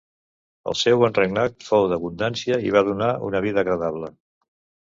[0.71, 4.11] El seu bon regnat fou d'abundància i va donar una vida agradable.